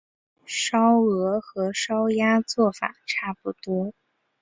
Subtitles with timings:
[0.47, 3.93] 烧鹅和烧鸭做法差不多。